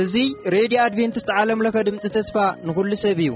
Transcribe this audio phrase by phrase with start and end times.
[0.00, 0.24] እዚ
[0.54, 3.30] ሬድዮ ኣድቨንትስት ዓለምለኸ ድምፂ ተስፋ ንኹሉ ሰብ እዩ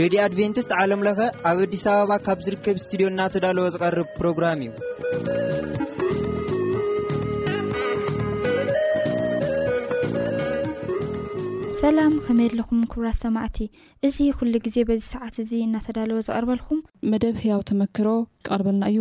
[0.00, 1.18] ሬድዮ ኣድቨንትስት ዓለምለኸ
[1.50, 4.62] ኣብ ኣዲስ ኣበባ ካብ ዝርከብ ስትድዮ እናተዳለወ ዝቐርብ ፕሮግራም
[11.68, 13.58] እዩሰላም ከመየለኹም ክብራ ሰማዕቲ
[14.06, 16.68] እዚ ኩሉ ግዜ በዚ ሰዓት እዙ እናተዳለወ ዝቐርበልኩ
[17.10, 18.06] መደብ ህያው ተመክሮ
[18.40, 19.00] ይቐርበልና እዩ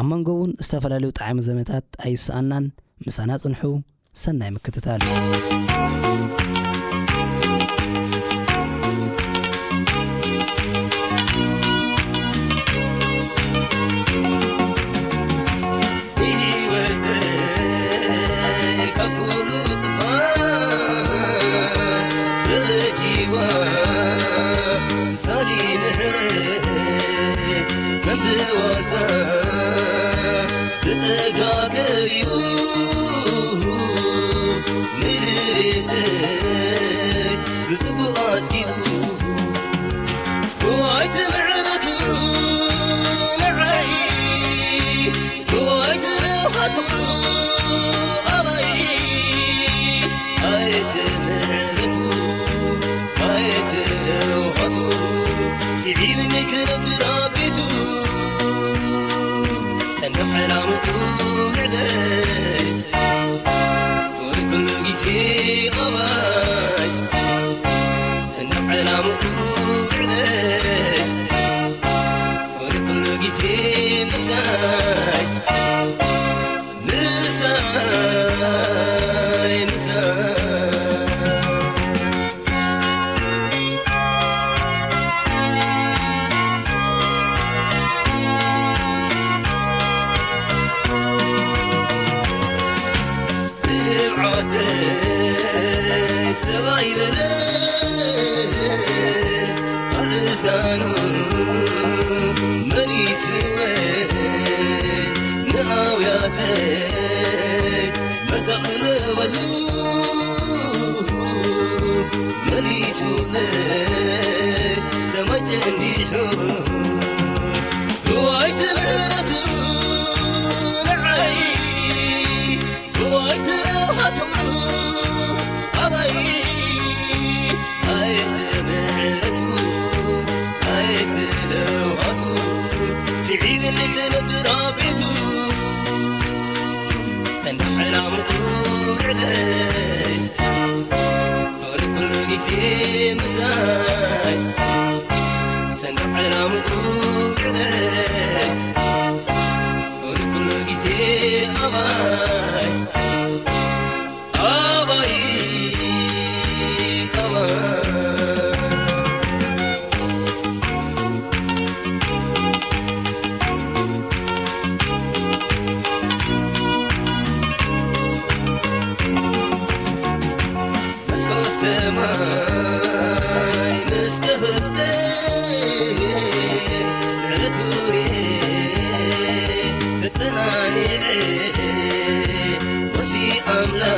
[0.00, 2.66] ኣብ መንጎ ውን ዝተፈላለዩ ጣዕሚ ዘበታት ኣይስኣናን
[3.06, 3.62] ምሳና ጽንሑ
[4.24, 5.02] ሰናይ ምክትታል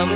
[0.00, 0.12] أم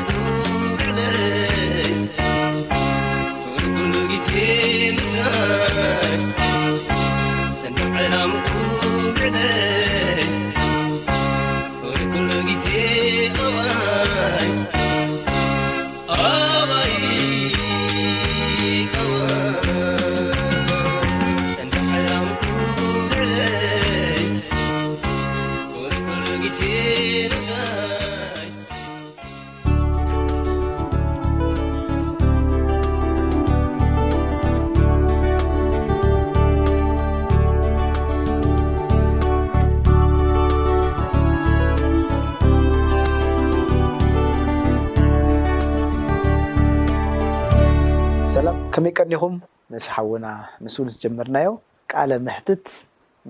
[49.15, 49.35] እኹም
[49.73, 50.27] ምስ ሓውና
[50.65, 51.49] ንስእውን ዝጀመርናዮ
[51.93, 52.65] ቃለ ምሕትት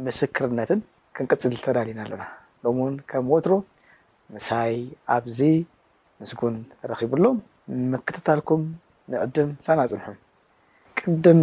[0.07, 0.81] ምስክርነትን
[1.17, 2.25] ክንቅፅል ዝተዳልና ኣሎና
[2.65, 3.55] ሎምእውን ከም ወትሮ
[4.35, 4.75] ምሳይ
[5.15, 5.41] ኣብዚ
[6.21, 7.39] ምስጉን ተረኪብሎም
[7.93, 8.63] ምክተታልኩም
[9.13, 10.19] ንቅድም ሳናፅንሑም
[11.01, 11.41] ቅድም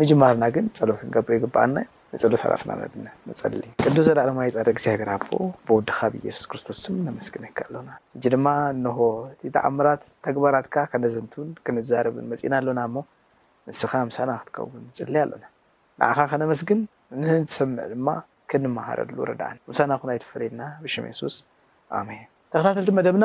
[0.00, 1.80] ምጅማርና ግን ፀሎት ንገቢዩግበኣልና
[2.14, 5.30] ንፀሎት ኣራስና ት መፀልእዩ ቅዱ ዘለኣለማይ ፃደ እግዚኣብር ኣቦ
[5.66, 8.98] ብውድካብ ኢየሱስ ክርስቶስ ነመስግነ ይክ ኣለና እጅ ድማ እንሆ
[9.54, 13.04] ተ ኣምራት ተግባራትካ ከነዘንቱን ክንዛርብን መፅእና ኣሎና ሞ
[13.70, 15.44] ንስኻ ምሳና ክትከውን ንፅሊይ ኣሎና
[16.00, 16.80] ንኣኻ ከነመስግን
[17.22, 18.08] ንትሰምዕ ድማ
[18.50, 21.34] ክንመሃረሉ ርዳእ ምሳናኩ ናይ ተፈለና ብሽም ሱስ
[21.98, 23.24] ኣሜይን ተከታተልቲ መደብና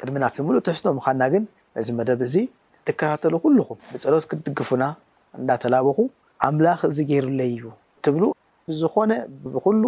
[0.00, 1.44] ቅድሚናት ምሉእ ትሕስቶ ምካና ግን
[1.76, 2.36] ነዚ መደብ እዚ
[2.86, 4.84] ትከታተሉ ኩሉኩም ብፀሎት ክትድግፉና
[5.38, 5.98] እንናተላበኹ
[6.46, 7.64] ኣምላኽ ዝገይሩለይ እዩ
[8.06, 8.22] ትብሉ
[8.70, 9.12] ብዝኮነ
[9.54, 9.82] ብኩሉ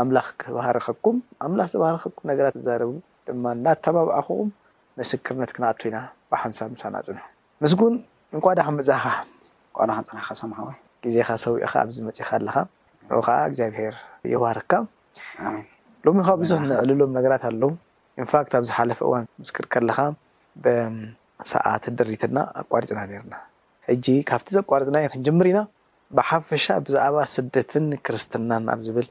[0.00, 2.92] ኣምላኽ ክባሃርኸኩም ኣምላ ዝባሃርከኩም ነገራት ዛረቡ
[3.26, 4.50] ድማ እናተባብኣኹኩም
[4.98, 5.98] መስክርነት ክንኣቱ ኢና
[6.30, 7.20] ብሓንሳብ ምሳና ፅንሑ
[7.64, 7.94] ምስጉን
[8.36, 8.92] እንቋዳ ክ መፅኻ
[9.82, 10.68] እንቋዳክፅናካ ሰምካወ
[11.04, 12.56] ግዜካ ሰዊእካ ኣብዚ መፂካ ኣለካ
[13.26, 13.94] ከዓ እግዚኣብሄር
[14.32, 14.72] ይዋርክካ
[16.06, 17.70] ሎሚ ካ ብዙሕ ንዕልሎም ነገራት ኣለው
[18.22, 19.98] ንፋክት ኣብ ዝሓለፈ እዋን ምስክር ከለካ
[20.64, 23.34] ብሰዓት ድሪትና ኣቋሪፅና ነርና
[23.90, 24.96] ሕጂ ካብቲ ዘቋሪፅና
[25.28, 25.60] ጅምር ኢና
[26.16, 29.06] ብሓፈሻ ብዛዕባ ስደትን ክርስትናን ኣብ ዝብል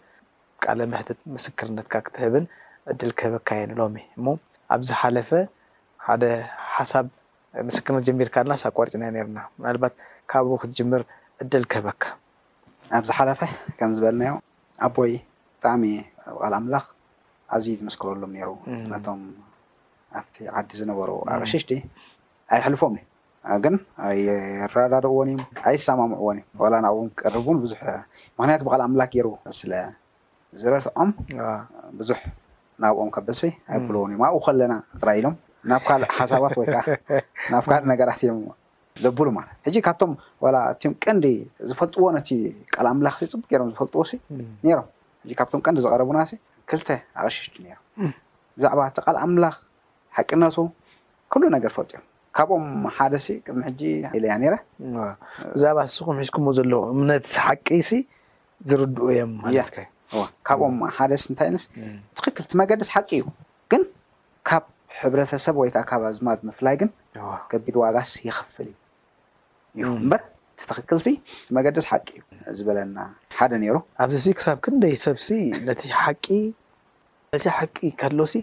[0.63, 2.45] ቃለምሕት ምስክርነትካ ክትህብን
[2.91, 4.25] ዕድል ክህብካየኒሎሚ እሞ
[4.75, 5.29] ኣብ ዝሓለፈ
[6.07, 6.23] ሓደ
[6.75, 7.05] ሓሳብ
[7.67, 9.93] ምስክር ክጀሚርካኣልናስ ኣቋሪፅና ርና ናልባት
[10.31, 11.01] ካብኡ ክትጅምር
[11.43, 12.03] ዕድል ክህበካ
[12.99, 13.39] ኣብዝሓለፈ
[13.79, 14.33] ከም ዝበልናዮ
[14.87, 15.13] ኣቦይ
[15.55, 15.83] ብጣዕሚ
[16.35, 16.85] ብቃል ኣምላኽ
[17.55, 18.49] ኣዝዩ ዝምስክረሎም ነይሩ
[18.91, 19.21] ነቶም
[20.19, 21.71] ኣብቲ ዓዲ ዝነበሩ ኣቅሽሽ ዲ
[22.55, 22.95] ኣይሕልፎም
[23.51, 23.75] እዩ ግን
[24.07, 27.81] ኣይረዳርእዎን እዮም ኣይሰማምዑዎን እዮም ዋላ ናብ ክቅርብ ን ብዙሕ
[28.37, 29.27] ምክንያቱ ብቃል ኣምላክ ገይሩ
[29.59, 29.71] ስለ
[30.61, 31.09] ዝረትዖም
[31.99, 32.19] ብዙሕ
[32.83, 33.41] ናብኦም ከበሲ
[33.75, 35.35] ኣይፍልዎን እዮም ኣብኡ ከለና ትራ ኢሎም
[35.69, 36.81] ናብ ካልእ ሓሳባት ወይከዓ
[37.53, 38.37] ናብ ካልእ ነገራት እዮም
[39.03, 40.11] ዘብሉ ማለት ሕጂ ካብቶም
[40.87, 41.25] እም ቀንዲ
[41.69, 42.19] ዝፈልጥዎ ነ
[42.73, 44.19] ቃል ኣምላኽ ሲ ፅቡቅ ሮም ዝፈልጥዎ ሲ
[44.77, 44.87] ሮም
[45.39, 46.31] ካብቶም ቀንዲ ዝቀረቡናሲ
[46.69, 46.89] ክልተ
[47.21, 47.55] ኣቅሸሽቲ
[48.03, 48.09] ም
[48.59, 49.55] ብዛዕባ እቲ ቃል ኣምላኽ
[50.17, 50.55] ሓቂነቱ
[51.33, 52.65] ኩሉ ነገር ፈልጡ እዮምም ካብኦም
[52.97, 53.81] ሓደሲ ቅድሚ ሕጂ
[54.17, 54.55] ኢለያ ረ
[55.55, 58.01] ብዛዕባ ንስኩም ሒዝኩምዎ ዘለዉ እምነት ሓቂ ሲ
[58.69, 61.63] ዝርድዑ እዮምዋካብኦም ሓደስ እንታይ ነስ
[62.19, 63.25] ትክክል ት መገደስ ሓቂ እዩ
[63.71, 63.81] ግን
[64.99, 66.89] ሕብረተሰብ ወይከዓ ካባዝማ ዝምፍላይ ግን
[67.51, 68.75] ከቢድ ዋጋስ ይኽፍል እዩ
[69.75, 70.21] እዩ እምበር
[70.59, 71.09] ትትክክል ሲ
[71.47, 72.23] ትመገዲስ ሓቂ እዩ
[72.57, 72.97] ዝበለና
[73.37, 75.27] ሓደ ነይሩ ኣብዚ ክሳብ ክንደይ ሰብሲ
[75.67, 76.37] ነ ሓቂ
[78.01, 78.33] ከሎሲ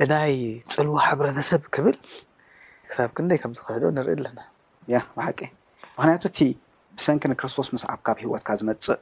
[0.00, 0.34] ብናይ
[0.74, 1.96] ፅልዋ ሕብረተሰብ ክብል
[2.88, 4.38] ክሳብ ክንደይ ከምዝክሕዶ ንርኢ ኣለና
[4.94, 5.40] ያ ብሓቂ
[5.98, 6.38] ምክንያቱ እቲ
[6.98, 8.98] ብሰንኪ ንክርስቶስ ምስዓብካብ ሂወትካ ዝመፅእ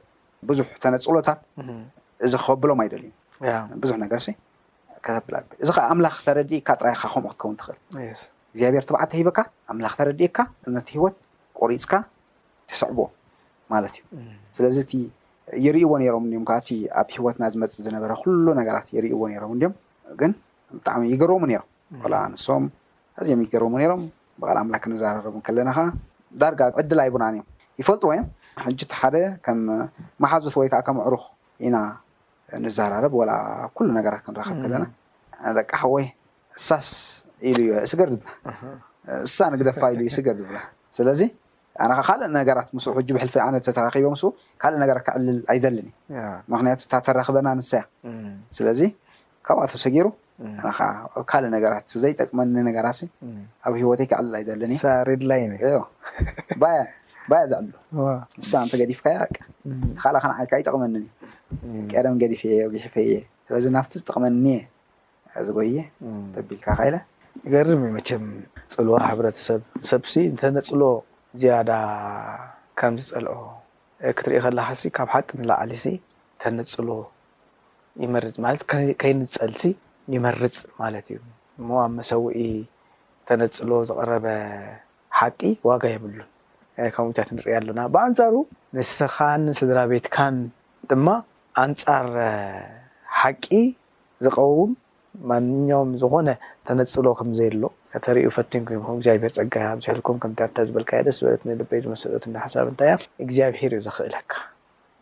[0.49, 1.39] ብዙሕ ተነፅብሎታት
[2.25, 3.11] እዚ ክበብሎም ኣይደል እዩ
[3.83, 4.19] ብዙሕ ነገር
[5.61, 7.77] እዚ ከዓ ኣምላኽ ተረዲኢካ ጥራይካ ከምኡ ክትከውን ትኽእል
[8.51, 9.39] እግዚኣብሔር ተባዓቲ ሂበካ
[9.71, 10.37] ኣምላኽ ተረዲእካ
[10.75, 11.15] ነቲ ሂወት
[11.59, 11.93] ቆሪፅካ
[12.69, 12.99] ተስዕቦ
[13.73, 14.03] ማለት እዩ
[14.57, 14.91] ስለዚ እቲ
[15.65, 19.73] የርእይዎ ነሮም እም ከዓእቲ ኣብ ሂወትና ዝመፅ ዝነበረ ኩሉ ነገራት የርእዎ ነሮም እድዮም
[20.19, 20.31] ግን
[20.77, 21.69] ብጣዕሚ ይገረሙ ነሮም
[22.25, 22.63] ኣንሶም
[23.19, 24.01] ኣዚዮም ይገረሙ ነሮም
[24.41, 25.85] ብቃል ኣምላክ ክንዘረረቡ ከለና ከዓ
[26.41, 27.45] ዳርጋ ዕድላ ኣይቡናን እዮም
[27.81, 28.25] ይፈልጡ ወይም
[28.65, 29.59] ሕጂቲ ሓደ ከም
[30.25, 31.23] መሓዙት ወይ ከዓ ከም ኣዕሩኽ
[31.67, 31.75] ኢና
[32.65, 33.31] ንዝሃራረብ ወላ
[33.77, 34.85] ኩሉ ነገራት ክንራከብ ከለና
[35.49, 36.05] ኣደቂ ሓወይ
[36.67, 36.87] ሳስ
[37.49, 38.17] ኢሉ እዩ እስገር ድ
[39.33, 40.59] ሳ ንግደፋ ኢሉእዩ እስገር ብላ
[40.97, 41.21] ስለዚ
[41.85, 44.23] ኣነካ ካልእ ነገራት ምስ ሕጁ ብሕልፊ ዓነት ተተራኪቦ ምስ
[44.61, 46.15] ካልእ ነገራት ክዕልል ኣይዘለን እ
[46.53, 47.81] ምክንያቱ እታ ተራክበና ኣንስያ
[48.59, 48.81] ስለዚ
[49.47, 50.07] ካብኣ ተሰጊሩ
[50.65, 50.89] ኣነከዓ
[51.19, 52.99] ኣብካልእ ነገራት ዘይጠቅመኒ ነገራት
[53.67, 54.73] ኣብ ሂወትይ ክዕልል ኣይ ዘለኒ
[56.55, 56.79] እባያ
[57.51, 57.69] ዝዕልል
[58.41, 59.19] ንሳ እንተገዲፍካ ያ
[59.97, 61.05] ተካልእከን ዓይካ ይጠቅመኒን
[61.67, 63.13] እዩ ቀደም ገዲፍ የ ግሕፈ እየ
[63.47, 64.59] ስለዚ ናብቲ ዝጠቅመኒኒእየ
[65.47, 65.79] ዝጎይየ
[66.35, 66.95] ተቢልካ ከ ኢለ
[67.45, 68.23] ንገርም መቸም
[68.73, 70.81] ፅልዋ ሕብረተሰብ ሰብሲ ተነፅሎ
[71.41, 71.71] ዝያዳ
[72.81, 73.35] ከምዝፀልዖ
[74.17, 75.93] ክትሪኢ ከላካ ካብ ሓቂ ንላዓሊ ሲ
[76.43, 76.89] ተነፅሎ
[78.05, 78.63] ይመርፅ ማለት
[79.01, 79.63] ከይንፀልሲ
[80.15, 81.19] ይመርፅ ማለት እዩ
[81.59, 82.47] እሞ ኣብ መሰዊኢ
[83.29, 84.27] ተነፅሎ ዝቀረበ
[85.19, 86.27] ሓቂ ዋጋ የብሉን
[86.95, 88.35] ከምውታት ንሪኣ ኣለና ብኣንፃሩ
[88.75, 90.35] ንስኻን ስድራ ቤትካን
[90.89, 91.07] ድማ
[91.63, 92.05] ኣንፃር
[93.21, 93.45] ሓቂ
[94.25, 94.71] ዝቀውም
[95.29, 96.29] ማንኛም ዝኮነ
[96.67, 102.81] ተነፅሎ ከምዘይሎ ከተሪዩ ፈትን ኮይም እግዚኣብሄር ፀጋይካ ዝሕልኩም ከምኣታ ዝበልካ ደስ ዝበለት ንልበይ ዝመሰለት ሓሳብንታ
[102.91, 104.31] እያ እግዚኣብሄር እዩ ዝኽእለካ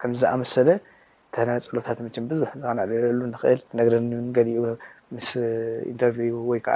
[0.01, 0.70] ከምዝኣመሰለ
[1.38, 4.62] ተነፅሎታት ምችን ብዙሕ ዝነዕልለሉ ንኽእል ነገ ንምንገሊኡ
[5.15, 5.27] ምስ
[5.91, 6.17] ኢንተርቪ
[6.51, 6.75] ወይከዓ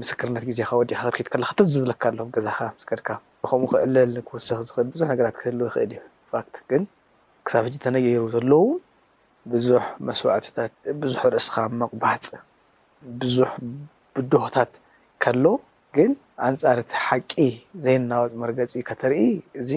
[0.00, 3.08] ምስክርነት ግዜካ ወዲካ ክክትከላክተ ዝብለካ ኣለም ገዛካ ስከድካ
[3.50, 6.82] ከምኡ ክዕለል ክውሰኪ ክእል ብዙሕ ነገራት ክህሉ ይኽእል እዩ ንፋት ግን
[7.46, 8.64] ክሳብ ሕጂ ተነገሩ ዘለው
[9.52, 10.72] ብዙሕ መስዋዕትታት
[11.02, 12.24] ብዙሕ ርእስካ መቅባፅ
[13.20, 13.50] ብዙሕ
[14.14, 14.70] ብድሆታት
[15.24, 15.44] ከሎ
[15.98, 16.12] ግን
[16.48, 17.32] ኣንፃርቲ ሓቂ
[17.84, 19.20] ዘይናወፅ መርገፂ ከተርኢ
[19.60, 19.70] እዚ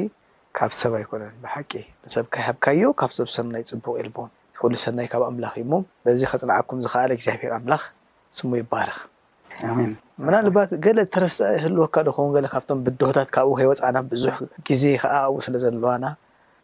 [0.57, 1.71] ካብ ሰብ ኣይኮነን ብሓቂ
[2.07, 5.73] ንሰብካይ ሃብካዮ ካብ ሰብ ሰብናይ ፅቡቅ የልቦም ይኩሉ ሰናይ ካብ ኣምላኽ እዩሞ
[6.05, 7.83] በዚ ከፅናዓኩም ዝከኣል እግዚኣብሔር ኣምላኽ
[8.37, 8.97] ስሙ ይባርክ
[9.67, 9.91] ኣሜን
[10.25, 14.35] መናልባት ገለ ዝተረስ ህልወካ ንከውን ካብቶም ብድሆታት ካብኡ ከይወፃና ብዙሕ
[14.67, 16.05] ግዜ ከዓ ኣብ ስለዘለዋና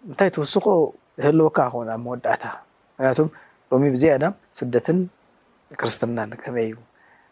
[0.10, 0.66] እንታይ ትውስኮ
[1.26, 2.44] ህልወካ ኮ ኣብ መወዳእታ
[2.94, 3.28] ምክንያቱም
[3.72, 4.24] ሎሚ ብዚአዳ
[4.60, 5.00] ስደትን
[5.80, 6.78] ክርስትናን ከመይ እዩ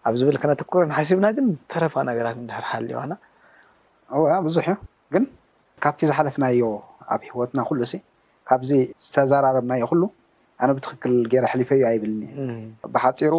[0.07, 3.13] ኣብ ዝብል ከነተኩረን ሓሲብና ግን ተረፋ ነገራት ድሕርሃልዮዋና
[4.47, 4.75] ብዙሕ እዩ
[5.15, 5.25] ግን
[5.85, 6.65] ካብቲ ዝሓለፍናዮ
[7.13, 8.01] ኣብ ሂወትና ኩሉ እ
[8.49, 8.71] ካብዚ
[9.05, 10.01] ዝተዘራረብናዮ ኩሉ
[10.61, 12.13] ኣነ ብትክክል ገይረ ኣሕሊፈ ዩ ኣይብል
[12.93, 13.33] ብሓፂሩ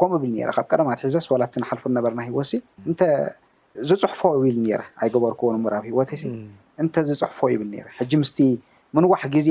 [0.00, 2.50] ከምኡ ብል ካብ ቀደማ ትሒዘስ እቲ ንሓልፉነበርና ሂወት
[2.88, 3.00] እንተ
[3.90, 4.56] ዝፅሕፎ ብል
[5.02, 6.22] ኣይገበርክቦን በኣብ ሂወትይ
[6.82, 8.38] እንተ ዝፅሕፎ ይብል ሕጂ ምስቲ
[8.96, 9.50] ምንዋሕ ግዜ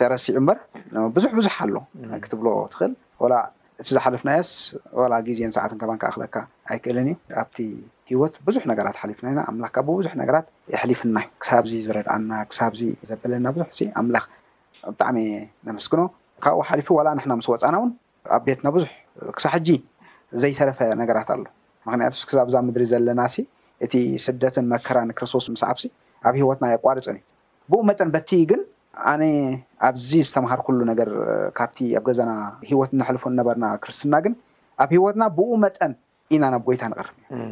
[0.00, 0.58] ተረሲዑ ምበር
[1.16, 1.76] ብዙሕ ብዙሕ ኣሎ
[2.24, 2.92] ክትብሎ ትኽእል
[3.80, 4.50] እቲ ዝሓልፍናየስ
[5.12, 6.34] ላ ግዜን ሰዓትን ከባንከ ክለካ
[6.72, 7.56] ኣይክእልን እዩ ካብቲ
[8.10, 13.68] ሂወት ብዙሕ ነገራት ሓሊፍና ኢና ኣምካ ብብዙሕ ነገራት የሕሊፍናዩ ክሳብዚ ዝረድኣና ክሳብዚ ዘበለና ብዙሕ
[14.02, 14.24] ኣምላኽ
[14.92, 15.18] ብጣዕሚ
[15.68, 16.00] ነመስግኖ
[16.44, 17.90] ካብኡ ሓሊፉ ዋላ ንሕና ምስ ወፃና እውን
[18.36, 18.90] ኣብ ቤትና ብዙሕ
[19.36, 19.68] ክሳ ሕጂ
[20.42, 21.42] ዘይተረፈ ነገራት ኣሎ
[21.86, 23.44] ምክንያቱ ክዛ ብዛ ምድሪ ዘለና ሲ
[23.84, 25.84] እቲ ስደትን መከራ ንክርስቶስ ምስዓፍሲ
[26.28, 27.22] ኣብ ሂወትና የቋርፅን እዩ
[27.72, 28.60] ብኡ መጠን በቲ ግን
[29.12, 29.22] ኣነ
[29.88, 31.08] ኣብዚ ዝተምሃር ኩሉ ነገር
[31.58, 32.32] ካብቲ ኣብ ገዛና
[32.70, 34.34] ሂወት ናሕልፉ ነበርና ክርስትና ግን
[34.84, 35.92] ኣብ ሂወትና ብኡ መጠን
[36.34, 37.46] ኢና ናብ ጎይታ ንቅርም እዩ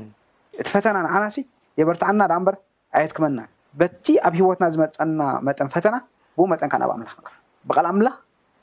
[0.60, 1.36] እቲ ፈተና ንዓናሲ
[1.80, 2.56] የበርቲዓና ዳኣ ምበር
[2.98, 3.38] ኣየትክመና
[3.80, 5.96] በቲ ኣብ ሂወትና ዝመፀና መጠን ፈተና
[6.36, 8.08] ብኡ መጠን ካብምላ ንርብልምላ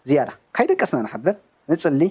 [0.10, 1.36] ዝያዳ ካይ ደቂ ስና ንሓደር
[1.72, 2.02] ንፅሊ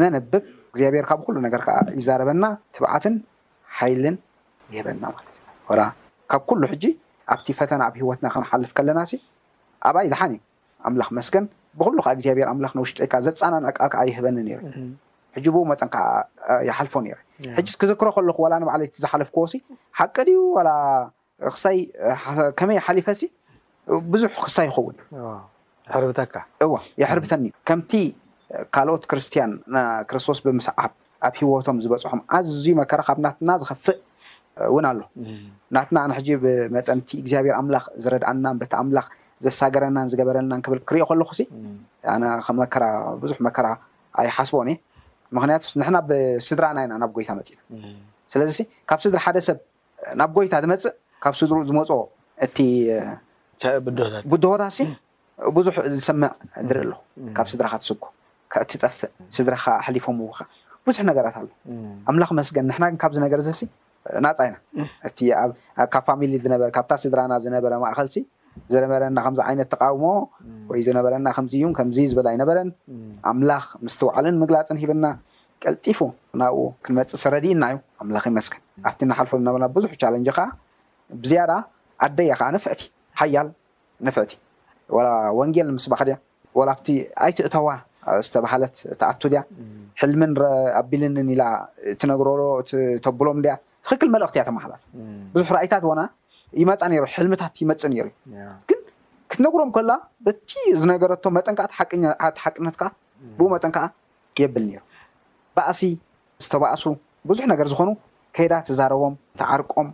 [0.00, 2.44] ነነብብ እግዚኣብሔርካ ብኩሉ ነገር ከዓ ይዘረበና
[2.74, 3.14] ትብዓትን
[3.76, 4.16] ሓይልን
[4.74, 5.84] ይህበና ማለት እዩ
[6.32, 6.84] ካብ ኩሉ ሕጂ
[7.34, 9.22] ኣብቲ ፈተና ኣብ ሂወትና ክንሓልፍ ከለና ሲ
[9.88, 10.40] ኣብኣይ ድሓን እዩ
[10.88, 11.44] ኣምላኽ መስገን
[11.78, 14.60] ብኩሉ ከዓ እግዚኣብሔር ኣምላኽ ንውሽጢይካ ዘፃናና ቃል ከዓ ይህበኒ ነይሩ
[15.36, 16.06] ሕጂ ብኡ መጠን ከዓ
[16.68, 17.22] ይሓልፎ ነይሩእ
[17.58, 19.54] ሕጂ ክዝክሮ ከለኩ ዋላ ንባዕለቲ ዝሓለፍክዎሲ
[19.98, 20.70] ሓቂ ድዩ ወላ
[21.54, 21.78] ክሳይ
[22.60, 23.22] ከመይ ሓሊፈሲ
[24.12, 25.24] ብዙሕ ክሳ ይኸውን እዩ
[25.94, 26.34] ሕርብተካ
[26.64, 26.72] እዋ
[27.02, 27.92] የሕርብተኒ እዩ ከምቲ
[28.74, 29.52] ካልኦት ክርስትያን
[30.10, 30.92] ክርስቶስ ብምስዓብ
[31.26, 33.98] ኣብ ሂወቶም ዝበፅኩም ኣዝዩ መከራ ካብ ናትና ዝከፍእ
[34.70, 35.00] እውን ኣሎ
[35.74, 39.06] ናትና ኣነ ሕጂ ብመጠንቲ እግዚኣብሔር ኣምላኽ ዝረድኣናን በቲ ኣምላኽ
[39.44, 41.30] ዘሳገረናን ዝገበረልናን ክብል ክሪኦ ከለኩ
[42.14, 42.84] ኣነ ከም መከራ
[43.22, 43.66] ብዙሕ መከራ
[44.22, 44.78] ኣይሓስቦን እየ
[45.36, 47.60] ምክንያቱ ንሕና ብስድራናኢና ናብ ጎይታ መፅ ኢና
[48.32, 48.58] ስለዚ
[48.90, 49.58] ካብ ስድራ ሓደ ሰብ
[50.20, 51.90] ናብ ጎይታ ዝመፅእ ካብ ስድሩ ዝመፅ
[52.46, 53.62] እቲታ
[54.32, 54.80] ብድሆታት እሲ
[55.56, 56.30] ቡዙሕ ዝሰምዕ
[56.68, 56.92] ድሪኢ ኣሎ
[57.36, 58.02] ካብ ስድራካ ትስጉ
[58.52, 60.38] ካእትጠፍእ ስድራ ካዓ ኣሕሊፎም ውከ
[60.86, 61.48] ብዙሕ ነገራት ኣሎ
[62.10, 63.64] ኣምላኽ መስገን ንሕና ግን ካብዚ ነገር እዚ ሲ
[64.26, 64.56] ናፃይና
[65.82, 68.16] እ ካብ ፋሚሊ ዝነበ ካብታ ስድራና ዝነበረ ማእከልሲ
[68.72, 70.04] ዝነበረና ከምዚ ዓይነት ተቃውሞ
[70.70, 72.70] ወይ ዝነበረና ከምዚ እዩ ከምዚ ዝብላ ኣይነበረን
[73.32, 75.06] ኣምላኽ ምስተውዕልን ምግላፅን ሂብና
[75.64, 75.98] ቀልጢፉ
[76.34, 80.46] ክናብኡ ክንመፅእ ስረዲእናዩ ኣምላኽ ይመስገን ኣብቲ እናሓልፎ ዝነበርና ብዙሕ ቻለንጂ ከዓ
[81.24, 81.52] ብዝያዳ
[82.06, 82.82] ኣደያ ከዓ ንፍዕቲ
[83.20, 83.48] ሓያል
[84.06, 84.32] ንፍዕቲ
[84.96, 86.16] ወላ ወንጌል ንምስ ባኽ ድያ
[86.58, 86.86] ወላ ኣብቲ
[87.26, 87.68] ኣይቲእተዋ
[88.26, 89.40] ዝተባሃለት ተኣቱ ድያ
[90.00, 90.32] ሕልምን
[90.80, 91.42] ኣቢልንን ኢላ
[91.92, 92.28] እቲነግረ
[92.62, 92.70] እቲ
[93.04, 93.54] ተብሎም ድያ
[93.86, 94.82] ትክክል መልእኽቲ እያ ተመሃላት
[95.34, 96.02] ብዙሕ ርኣእይታት ኮና
[96.60, 98.80] ይመፃ ነሩ ሕልምታት ይመፅ ነሩ እዩ ግን
[99.32, 99.90] ክትነግሮም ከሎ
[100.26, 100.50] በቲ
[100.82, 101.72] ዝነገረቶ መጠንካዓት
[102.44, 102.84] ሓቅነት ከ
[103.38, 103.84] ብኡ መጠንከዓ
[104.42, 104.80] የብል ነሩ
[105.58, 105.80] ባእሲ
[106.44, 106.82] ዝተባእሱ
[107.30, 107.90] ብዙሕ ነገር ዝኮኑ
[108.36, 109.88] ከይዳ ትዛረቦም ተዓርቆም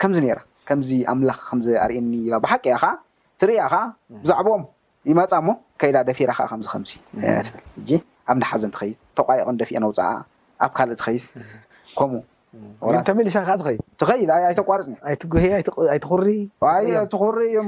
[0.00, 2.90] ከምዚ ነራ ከምዚ ኣምላኽ ከምዚ ኣርእየኒ ኢ ብሓቂ እያ ከዓ
[3.42, 3.80] ትሪያ ከዓ
[4.24, 4.62] ብዛዕባኦም
[5.10, 10.08] ይመፃ ሞ ከይዳ ደፊራ ከዓ ከምዚ ከምዚ ትብል ኣብ ዳሓዘን ትኸይድ ተቋየቀን ደፊአንውፃዓ
[10.64, 11.22] ኣብ ካልእ ትኸይድ
[11.98, 15.42] ከምኡተሊሳ ከዓ ትኸይድ ትኸይል ኣይተቋርፅ ኒትሪ
[16.04, 16.28] ትሪ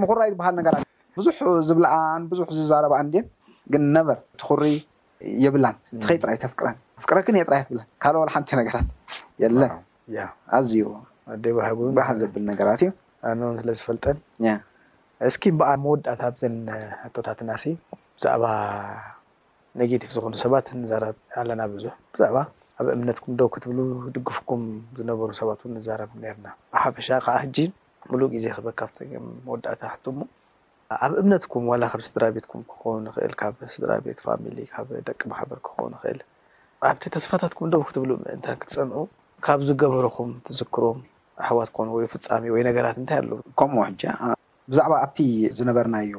[0.03, 1.37] ምሪ ኣይትበሃል ነገራትእ ብዙሕ
[1.69, 3.27] ዝብልኣን ብዙሕ ዝዛረባኣን ድን
[3.75, 4.65] ግን ነበር ትኩሪ
[5.45, 6.69] የብላን ትኸይ ጥራይ ተፍቅረ
[7.05, 8.89] ፍቅረክ እየጥራትብ ካል ወል ሓንቲ ነገራት
[9.45, 9.71] የለን
[10.57, 12.83] ኣዝዩሃባህል ዘብል ነገራት
[13.75, 14.05] እዩፈልጠ
[15.29, 16.55] እስኪም በዓ መወዳእታ ኣብዘን
[17.01, 17.65] ሕቶታት ናሲ
[18.15, 18.45] ብዛዕባ
[19.81, 22.37] ኔጌቲቭ ዝኮኑ ሰባት ንዘረብ ኣለና ብዙሕ ብዛዕባ
[22.81, 23.79] ኣብ እምነትኩም ደ ክትብሉ
[24.15, 24.63] ድግፍኩም
[24.99, 27.57] ዝነበሩ ሰባት ውን ንዘረብ ነርና ብሓፈሻ ከዓ ሕጂ
[28.11, 30.31] ሙሉ ግዜ ክበካፍትዮም መወዳእታ ሕ ሞ
[31.05, 35.59] ኣብ እምነትኩም ዋላ ካብ ስድራ ቤትኩም ክኮ ንኽእል ካብ ስድራ ቤት ፋሚሊ ካብ ደቂ ማሕበር
[35.69, 36.21] ክኸ ንክእል
[36.91, 38.99] ኣብቲ ተስፋታትኩም ደ ክትብሉ ምእንታ ክትፀምዑ
[39.45, 40.99] ካብ ዝገበረኩም ትዝክሮም
[41.47, 44.37] ኣሕዋት ክኮኑ ወይ ፍፃሚ ወይ ነገራት እንታይ ኣለው ከምዎ ሕ
[44.71, 45.19] ብዛዕባ ኣብቲ
[45.59, 46.11] ዝነበርናዩ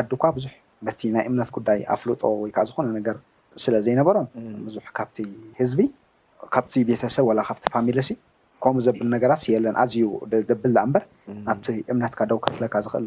[0.00, 0.52] ዓዲ እኳ ብዙሕ
[0.86, 3.16] በቲ ናይ እምነት ጉዳይ ኣፍልጦ ወይከዓ ዝኮነ ነገር
[3.62, 4.26] ስለ ዘይነበሮም
[4.66, 5.16] ብዙሕ ካብቲ
[5.60, 5.80] ህዝቢ
[6.54, 8.10] ካብቲ ቤተሰብ ወላ ካብቲ ፋሚል ሲ
[8.64, 10.06] ከምኡ ዘብል ነገራት የለን ኣዝዩ
[10.50, 11.04] ደብላ እምበር
[11.46, 13.06] ናብቲ እምነትካ ደው ከፍለካ ዝኽእል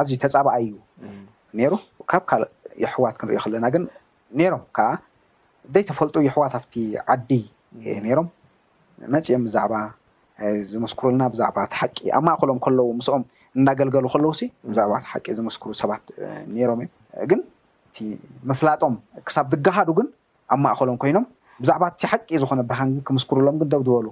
[0.00, 0.72] ኣዝዩ ተፃባኣ እዩ
[1.60, 1.72] ነይሩ
[2.12, 2.50] ካብ ካልእ
[2.84, 3.84] ይሕዋት ክንሪኦ ከለና ግን
[4.40, 4.88] ኔይሮም ከዓ
[5.74, 6.74] ደይተፈልጡ ይሕዋት ኣብቲ
[7.14, 7.30] ዓዲ
[8.06, 8.28] ነይሮም
[9.14, 9.74] መፂኦም ብዛዕባ
[10.70, 13.22] ዝመስክሩልና ብዛዕባ ቲ ሓቂ ኣብ ማእከሎም ከለው ምስኦም
[13.60, 16.02] እዳገልገሉ ከለዉ ሲ ብዛዕባቲ ሓቂ ዝመስክሩ ሰባት
[16.54, 16.90] ነሮም እዩ
[17.30, 17.40] ግን
[17.90, 17.96] እቲ
[18.50, 18.94] ምፍላጦም
[19.28, 20.08] ክሳብ ዝጋሃዱ ግን
[20.54, 21.24] ኣብ ማእከሎም ኮይኖም
[21.62, 24.06] ብዛዕባ እቲ ሓቂ ዝኮነ ብርሃን ክምስክሩሎም ግን ደብድበሉ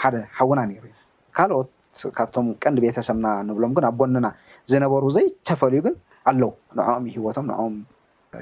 [0.00, 0.94] ሓደ ሓውና ነሩ ዩ
[1.38, 1.68] ካልኦት
[2.16, 4.28] ካብቶም ቀንዲ ቤተሰብና ንብሎም ግን ኣብ ጎኒና
[4.72, 5.94] ዝነበሩ ዘይተፈልዩ ግን
[6.30, 7.74] ኣለው ንኦም ሂወቶም ንኦም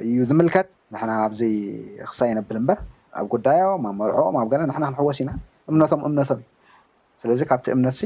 [0.09, 1.41] እዩ ዝምልከት ንሕና ኣብዘ
[2.11, 2.79] ክሳይነብል እምበር
[3.21, 5.31] ኣብ ጉዳዮም ኣብ መርዖም ኣብ ገለ ንሕና ክንሕወስ ኢና
[5.71, 6.52] እምነቶም እምነቶም እዩ
[7.21, 7.99] ስለዚ ካብቲ እምነት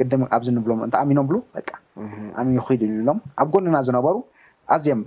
[0.00, 1.62] ግድም ኣብዚንብሎም እንቲ ኣሚኖም ብሉ በ
[2.40, 4.16] ኣ ይክሉ ብሎም ኣብ ጎነና ዝነበሩ
[4.74, 5.00] ኣዝዮም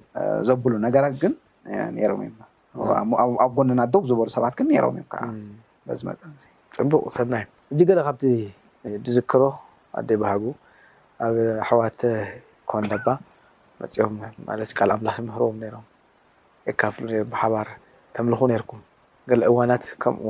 [0.48, 1.33] ዘብሉ ነገራት ግን
[1.95, 3.10] ነይሮም እዮም
[3.45, 5.24] ኣብ ጎነና ደው ዝበሉ ሰባት ግን ነሮም እዮም ከዓ
[5.88, 6.22] በዚ መፀ
[6.77, 8.24] ፅቡቅ ሰናዩ እዚ ገለ ካብቲ
[9.05, 9.43] ድዝክሮ
[10.00, 10.43] ኣደይ ባህቡ
[11.27, 12.01] ኣብ ኣሕዋት
[12.72, 13.07] ኮን ደባ
[13.81, 14.15] መፅኦም
[14.48, 15.86] ማለትሲ ካል ኣምላኪ ይምህርቦም ነሮም
[16.67, 17.67] የካፍሉ ብሓባር
[18.15, 18.82] ተምልኩ ነርኩም
[19.30, 20.25] ገለ እዋናት ከምኡ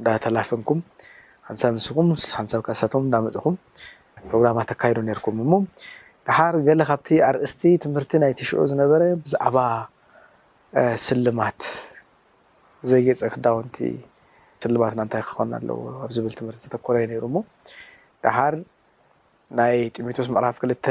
[0.00, 0.80] እዳተላፈንኩም
[1.60, 2.08] ሓንሳብ ንስኹም
[2.38, 3.54] ሓንሳብ ካሳሳትኩም እዳመፅኹም
[4.28, 5.52] ፕሮግራማት ኣካይዱ ነርኩም እሞ
[6.26, 9.58] ድሓር ገለ ካብቲ ኣርእስቲ ትምህርቲ ናይ ትሽዑ ዝነበረ ብዛዕባ
[11.06, 11.60] ስልማት
[12.88, 13.76] ዘይገፀ ክዳውንቲ
[14.64, 17.36] ስልማት ናእንታይ ክኮና ኣለዎ ኣብ ዝብል ትምህርቲ ዝተኮረዩ ነይሩ እሞ
[18.26, 18.54] ድሓር
[19.60, 20.86] ናይ ጢሞቴስ መዕራፍ ክልተ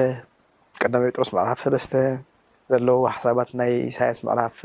[0.82, 1.94] ቀዳማ ጴጥሮስ መዕራፍ ሰለስተ
[2.72, 4.56] ዘለዎ ሓሳባት ናይ ኢሳያስ መዕራፍ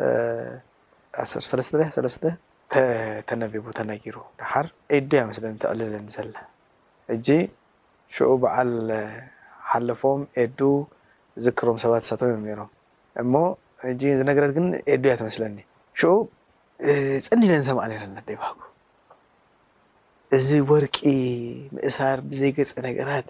[1.18, 2.24] ለስተሰለስተ
[3.28, 6.34] ተነቢቡ ተነጊሩ ድሓር ኤዱ እያ መስለኒ ተቅልለኒ ዘለ
[7.14, 7.26] እጂ
[8.14, 8.72] ሽዑ በዓል
[9.70, 10.58] ሓለፎም ኤዱ
[11.44, 12.70] ዝክሮም ሰባት ሳቶም እዮም ሮም
[13.22, 13.34] እሞ
[13.90, 15.56] እ እዚ ነገረት ግን ኤዱእያ ትመስለኒ
[16.00, 16.10] ሽዑ
[17.28, 18.50] ፅኒ ኢለን ሰማ ነረኣና ደይባሃ
[20.36, 20.98] እዚ ወርቂ
[21.76, 23.26] ምእሳር ብዘይ ገፀ ነገራት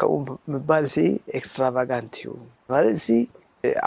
[0.00, 1.04] ካምኡ ምባል ሲ
[1.38, 2.30] ኤክስትራቫጋንት እዩ
[2.72, 3.04] ባለት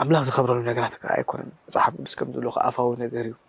[0.02, 3.42] ኣምላኽ ዝከብረሉ ነገራት ኣይኮነን መፅሓፍ ዱስ ከምዝብሎከኣፋዊ ነገር እዩግ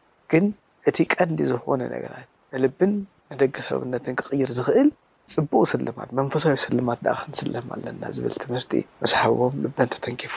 [0.90, 2.92] እቲ ቀንዲ ዝኮነ ነገራት ንልብን
[3.30, 4.88] ንደገሰብብነትን ክቅይር ዝኽእል
[5.34, 8.72] ፅቡቅ ስልማት መንፈሳዊ ስልማት ክንስለም ኣለና ዝብል ትምህርቲ
[9.02, 10.34] መሳሓቦም ልበን ተተንኪፉ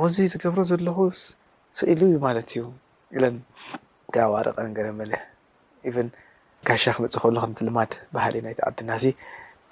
[0.00, 0.98] መዚ ዝገብሮ ዘለኹ
[1.80, 2.62] ስኢሉ ማለት እዩ
[3.16, 3.36] ግለን
[4.32, 5.12] ዋርቀን ገመለ
[5.96, 6.08] ቨን
[6.68, 8.90] ጋሻ ክምፅእ ከሉ ከምቲ ልማድ ባህሊ ናይቲ ዓዲና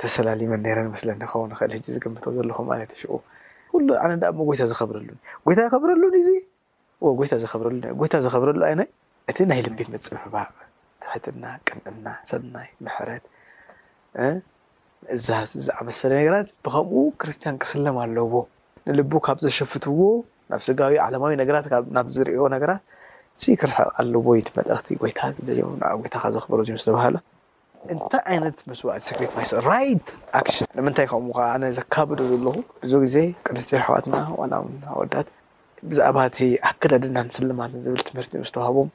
[0.00, 3.02] ተሰላሊመን ነረን መስለ ኸን ክእል ዝግም ዘለኹ ማለት ይሽ
[3.88, 3.88] ሉ
[4.18, 5.04] ነ ጎይታ ዝብረሉ
[5.48, 6.30] ጎይታ ይከብረሉኒ እዚ
[7.20, 8.74] ጎይታ ዝብረሉጎይታ ዝከብረሉ ኣይ
[9.30, 10.50] እቲ ናይ ልቢ መፅብባቅ
[11.02, 13.24] ትሕትና ቅንዕና ሰናይ ምሕረት
[15.06, 18.32] ምእዛዝ ዝኣመሰለ ነገራት ብከምኡ ክርስትያን ክስለማ ኣለዎ
[18.86, 19.98] ንልቡ ካብ ዘሸፍትዎ
[20.52, 21.64] ናብ ስጋቢ ዓለማዊ ነገራት
[21.96, 22.82] ናብ ዝርዮ ነገራት
[23.62, 27.16] ክርሕቕ ኣለዎ ይቲ መልእኽቲ ጎይታ ዝድልዮ ን ጎይታካ ዘኽብሮእዚ ዝተባሃለ
[27.94, 29.32] እንታይ ዓይነት መስዋዕት ሳሪፋ
[30.54, 35.28] ሽ ንምንታይ ከምኡ ከኣነ ዘካብዶ ዘለኹ ብዙ ግዜ ቅርስትዮ ኣሕዋትና ዋላምና ወዳት
[35.90, 38.88] ብዛዕባ እ ኣክዳድና ንስልማትን ዝብል ትምህርቲ ዝተዋህቦም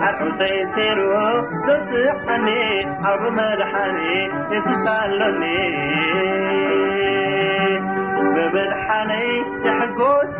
[0.07, 1.01] ኣርዕተይ ዜሮ
[1.67, 2.47] ዘፅዕኒ
[3.11, 3.97] ኣብ መድሓነ
[4.57, 5.43] እስሳ ኣሎኒ
[8.35, 9.27] ብመድሓነይ
[9.79, 10.35] ሕጎስ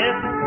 [0.00, 0.39] የሱስ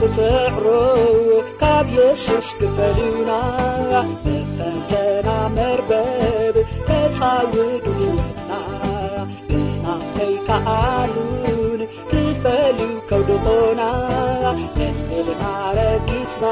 [0.00, 0.64] ክትዕሮ
[1.60, 3.30] ካብ የሱስ ክፈልዩና
[4.24, 6.54] ብፈንተና መርበብ
[6.88, 8.50] ቀፃውግየትና
[9.50, 13.82] ንናኸይካኣሉን ክፈልዩ ከድሆና
[14.88, 15.42] እብልና
[15.78, 16.44] ረጊትና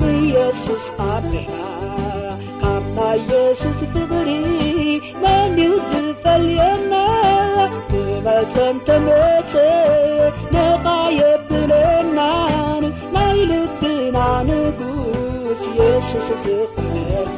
[0.00, 1.58] ንኢየሱስ ኣሚሕና
[2.64, 2.98] ካብ ባ
[3.32, 4.28] የሱስ ፍብሪ
[5.24, 6.92] መኒል ዝፈልየና
[8.24, 9.52] መተንተመፀ
[10.54, 10.86] ነቓ
[11.20, 12.18] የብለና
[13.14, 14.16] ናይልብና
[14.48, 16.44] ንጉስ የሱስ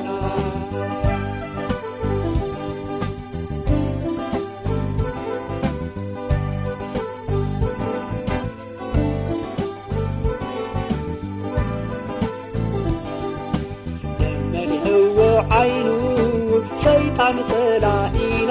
[0.05, 0.15] ና
[14.53, 15.27] ለመህዎ
[15.61, 15.89] ዓይኑ
[16.85, 18.51] ሰጣተላኢና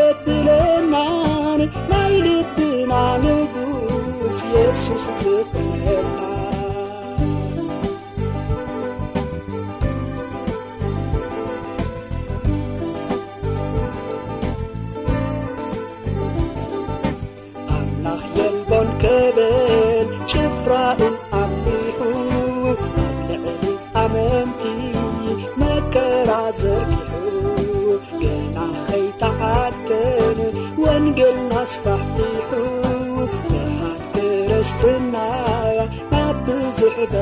[37.11, 37.13] ك